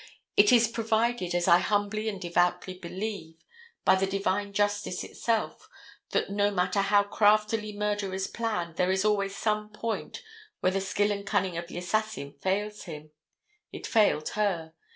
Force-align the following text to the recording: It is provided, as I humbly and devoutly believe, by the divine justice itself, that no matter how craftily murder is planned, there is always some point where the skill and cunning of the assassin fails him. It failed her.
It 0.35 0.51
is 0.51 0.67
provided, 0.67 1.35
as 1.35 1.47
I 1.47 1.59
humbly 1.59 2.09
and 2.09 2.19
devoutly 2.19 2.73
believe, 2.73 3.35
by 3.85 3.93
the 3.93 4.07
divine 4.07 4.51
justice 4.51 5.03
itself, 5.03 5.69
that 6.09 6.31
no 6.31 6.49
matter 6.49 6.81
how 6.81 7.03
craftily 7.03 7.71
murder 7.77 8.11
is 8.11 8.25
planned, 8.25 8.77
there 8.77 8.89
is 8.89 9.05
always 9.05 9.37
some 9.37 9.69
point 9.69 10.23
where 10.59 10.71
the 10.71 10.81
skill 10.81 11.11
and 11.11 11.23
cunning 11.23 11.55
of 11.55 11.67
the 11.67 11.77
assassin 11.77 12.33
fails 12.41 12.85
him. 12.85 13.11
It 13.71 13.85
failed 13.85 14.29
her. 14.29 14.73